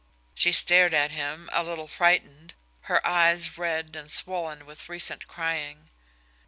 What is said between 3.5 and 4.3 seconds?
red and